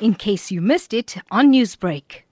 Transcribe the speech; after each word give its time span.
in 0.00 0.14
case 0.14 0.50
you 0.50 0.60
missed 0.60 0.92
it 0.92 1.16
on 1.30 1.52
Newsbreak. 1.52 2.22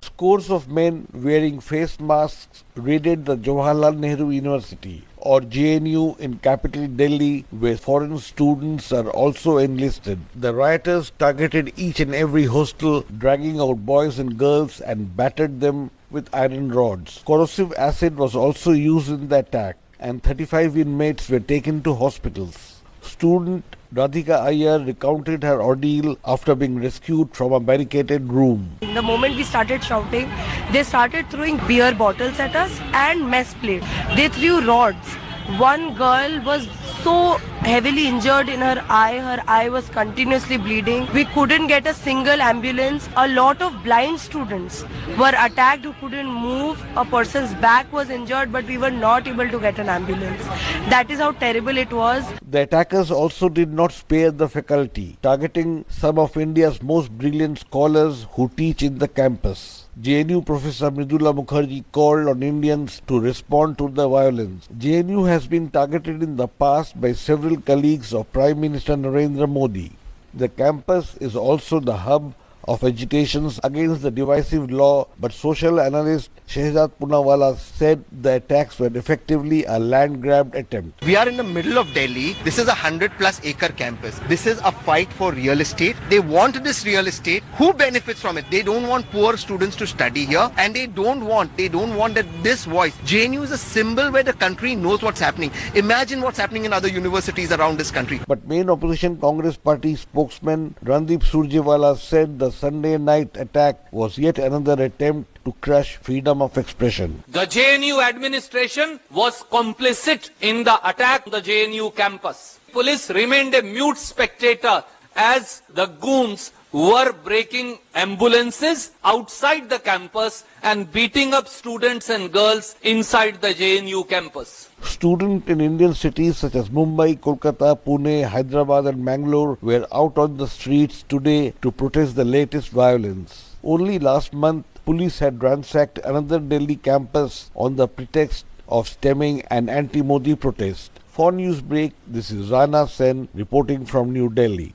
Scores 0.00 0.50
of 0.50 0.68
men 0.68 1.08
wearing 1.12 1.60
face 1.60 1.98
masks 1.98 2.62
raided 2.74 3.24
the 3.24 3.36
Jawaharlal 3.36 3.96
Nehru 3.98 4.30
University 4.30 5.04
or 5.16 5.40
JNU 5.40 6.18
in 6.20 6.38
capital 6.38 6.86
Delhi 6.86 7.46
where 7.50 7.76
foreign 7.76 8.18
students 8.18 8.92
are 8.92 9.08
also 9.10 9.58
enlisted. 9.58 10.20
The 10.34 10.54
rioters 10.54 11.10
targeted 11.18 11.72
each 11.76 12.00
and 12.00 12.14
every 12.14 12.44
hostel, 12.44 13.00
dragging 13.18 13.58
out 13.60 13.86
boys 13.86 14.18
and 14.18 14.36
girls 14.36 14.80
and 14.80 15.16
battered 15.16 15.60
them 15.60 15.90
with 16.10 16.32
iron 16.34 16.70
rods. 16.70 17.22
Corrosive 17.26 17.72
acid 17.76 18.16
was 18.16 18.36
also 18.36 18.72
used 18.72 19.08
in 19.08 19.28
the 19.28 19.38
attack 19.38 19.78
and 19.98 20.22
35 20.22 20.76
inmates 20.76 21.28
were 21.28 21.40
taken 21.40 21.82
to 21.82 21.94
hospitals. 21.94 22.82
Student 23.14 23.76
Radhika 23.94 24.40
Iyer 24.44 24.80
recounted 24.84 25.44
her 25.44 25.62
ordeal 25.62 26.16
after 26.26 26.56
being 26.56 26.80
rescued 26.80 27.32
from 27.32 27.52
a 27.52 27.60
barricaded 27.60 28.32
room. 28.32 28.76
The 28.80 29.02
moment 29.02 29.36
we 29.36 29.44
started 29.44 29.84
shouting, 29.84 30.28
they 30.72 30.82
started 30.82 31.30
throwing 31.30 31.58
beer 31.68 31.94
bottles 31.94 32.40
at 32.40 32.56
us 32.56 32.80
and 32.92 33.30
mess 33.30 33.54
plate. 33.54 33.84
They 34.16 34.26
threw 34.30 34.66
rods. 34.66 35.14
One 35.62 35.94
girl 35.94 36.42
was 36.44 36.66
so 37.04 37.38
heavily 37.64 38.06
injured 38.06 38.48
in 38.48 38.60
her 38.60 38.84
eye. 38.88 39.18
Her 39.18 39.42
eye 39.48 39.68
was 39.68 39.88
continuously 39.88 40.58
bleeding. 40.58 41.08
We 41.14 41.24
couldn't 41.24 41.68
get 41.68 41.86
a 41.86 41.94
single 41.94 42.42
ambulance. 42.42 43.08
A 43.16 43.26
lot 43.28 43.62
of 43.62 43.82
blind 43.82 44.20
students 44.20 44.84
were 45.18 45.32
attacked 45.38 45.84
who 45.84 45.92
couldn't 45.94 46.26
move. 46.26 46.84
A 46.96 47.04
person's 47.04 47.54
back 47.54 47.90
was 47.92 48.10
injured, 48.10 48.52
but 48.52 48.66
we 48.66 48.76
were 48.76 48.90
not 48.90 49.26
able 49.26 49.48
to 49.48 49.58
get 49.58 49.78
an 49.78 49.88
ambulance. 49.88 50.42
That 50.90 51.10
is 51.10 51.18
how 51.18 51.32
terrible 51.32 51.78
it 51.78 51.92
was. 51.92 52.24
The 52.50 52.62
attackers 52.62 53.10
also 53.10 53.48
did 53.48 53.72
not 53.72 53.92
spare 53.92 54.30
the 54.30 54.48
faculty, 54.48 55.16
targeting 55.22 55.84
some 55.88 56.18
of 56.18 56.36
India's 56.36 56.82
most 56.82 57.10
brilliant 57.10 57.60
scholars 57.60 58.26
who 58.32 58.50
teach 58.56 58.82
in 58.82 58.98
the 58.98 59.08
campus. 59.08 59.80
JNU 60.00 60.44
Professor 60.44 60.90
Mridula 60.90 61.32
Mukherjee 61.32 61.84
called 61.92 62.26
on 62.26 62.42
Indians 62.42 63.00
to 63.06 63.20
respond 63.20 63.78
to 63.78 63.88
the 63.88 64.08
violence. 64.08 64.68
JNU 64.76 65.26
has 65.28 65.46
been 65.46 65.70
targeted 65.70 66.20
in 66.20 66.34
the 66.34 66.48
past 66.48 67.00
by 67.00 67.12
several 67.12 67.53
colleagues 67.56 68.12
of 68.14 68.32
Prime 68.32 68.60
Minister 68.60 68.94
Narendra 68.96 69.48
Modi. 69.48 69.92
The 70.32 70.48
campus 70.48 71.16
is 71.18 71.36
also 71.36 71.80
the 71.80 71.96
hub 71.96 72.34
of 72.68 72.82
agitations 72.84 73.60
against 73.62 74.02
the 74.02 74.10
divisive 74.10 74.70
law, 74.70 75.06
but 75.20 75.32
social 75.32 75.80
analyst 75.80 76.30
Shehzad 76.48 76.92
Poonawalla 77.00 77.56
said 77.56 78.04
the 78.12 78.34
attacks 78.36 78.78
were 78.78 78.90
effectively 78.94 79.64
a 79.64 79.78
land 79.78 80.22
grab 80.22 80.54
attempt. 80.54 81.04
We 81.04 81.16
are 81.16 81.28
in 81.28 81.36
the 81.36 81.44
middle 81.44 81.78
of 81.78 81.92
Delhi. 81.94 82.34
This 82.44 82.58
is 82.58 82.66
a 82.66 82.76
100 82.76 83.12
plus 83.12 83.40
acre 83.44 83.68
campus. 83.68 84.18
This 84.28 84.46
is 84.46 84.58
a 84.64 84.70
fight 84.72 85.12
for 85.12 85.32
real 85.32 85.60
estate. 85.60 85.96
They 86.10 86.20
want 86.20 86.62
this 86.62 86.84
real 86.84 87.06
estate. 87.06 87.42
Who 87.56 87.72
benefits 87.72 88.20
from 88.20 88.38
it? 88.38 88.44
They 88.50 88.62
don't 88.62 88.86
want 88.86 89.10
poor 89.10 89.36
students 89.36 89.76
to 89.76 89.86
study 89.86 90.26
here 90.26 90.50
and 90.58 90.74
they 90.74 90.86
don't 90.86 91.24
want, 91.24 91.56
they 91.56 91.68
don't 91.68 91.96
want 91.96 92.14
that 92.14 92.26
this 92.42 92.64
voice. 92.64 92.94
JNU 92.98 93.42
is 93.42 93.50
a 93.50 93.58
symbol 93.58 94.10
where 94.10 94.22
the 94.22 94.32
country 94.32 94.74
knows 94.74 95.02
what's 95.02 95.20
happening. 95.20 95.50
Imagine 95.74 96.20
what's 96.20 96.38
happening 96.38 96.64
in 96.64 96.72
other 96.72 96.88
universities 96.88 97.52
around 97.52 97.78
this 97.78 97.90
country. 97.90 98.20
But 98.28 98.46
main 98.46 98.70
opposition 98.70 99.16
Congress 99.18 99.56
party 99.56 99.96
spokesman 99.96 100.76
Randeep 100.84 101.22
Surjewala 101.22 101.96
said 101.96 102.38
the 102.38 102.50
Sunday 102.54 102.98
night 102.98 103.36
attack 103.36 103.92
was 103.92 104.16
yet 104.16 104.38
another 104.38 104.82
attempt 104.82 105.44
to 105.44 105.52
crush 105.60 105.96
freedom 105.96 106.40
of 106.40 106.56
expression. 106.56 107.22
The 107.28 107.46
JNU 107.46 108.02
administration 108.02 109.00
was 109.10 109.42
complicit 109.44 110.30
in 110.40 110.64
the 110.64 110.76
attack 110.88 111.26
on 111.26 111.32
the 111.32 111.42
JNU 111.42 111.94
campus. 111.94 112.58
Police 112.72 113.10
remained 113.10 113.54
a 113.54 113.62
mute 113.62 113.98
spectator 113.98 114.84
as 115.14 115.62
the 115.68 115.86
goons 115.86 116.52
were 116.74 117.12
breaking 117.12 117.78
ambulances 117.94 118.90
outside 119.04 119.70
the 119.70 119.78
campus 119.78 120.42
and 120.60 120.90
beating 120.90 121.32
up 121.32 121.46
students 121.46 122.10
and 122.10 122.32
girls 122.32 122.74
inside 122.82 123.40
the 123.40 123.54
JNU 123.54 124.08
campus. 124.08 124.70
Students 124.82 125.48
in 125.48 125.60
Indian 125.60 125.94
cities 125.94 126.38
such 126.38 126.56
as 126.56 126.70
Mumbai, 126.70 127.20
Kolkata, 127.20 127.78
Pune, 127.78 128.26
Hyderabad 128.28 128.86
and 128.86 129.04
Mangalore 129.04 129.56
were 129.62 129.86
out 129.94 130.18
on 130.18 130.36
the 130.36 130.48
streets 130.48 131.04
today 131.08 131.52
to 131.62 131.70
protest 131.70 132.16
the 132.16 132.24
latest 132.24 132.70
violence. 132.70 133.54
Only 133.62 134.00
last 134.00 134.32
month, 134.32 134.66
police 134.84 135.20
had 135.20 135.40
ransacked 135.40 135.98
another 135.98 136.40
Delhi 136.40 136.74
campus 136.74 137.52
on 137.54 137.76
the 137.76 137.86
pretext 137.86 138.46
of 138.68 138.88
stemming 138.88 139.42
an 139.42 139.68
anti-Modi 139.68 140.34
protest. 140.34 140.90
For 141.06 141.30
Newsbreak, 141.30 141.92
this 142.08 142.32
is 142.32 142.50
Rana 142.50 142.88
Senn 142.88 143.28
reporting 143.32 143.86
from 143.86 144.12
New 144.12 144.28
Delhi. 144.28 144.74